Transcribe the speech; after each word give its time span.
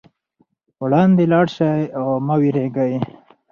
وړاندې 0.81 1.23
لاړ 1.31 1.45
شئ 1.55 1.81
او 1.97 2.07
مه 2.27 2.35
وېرېږئ. 2.41 2.93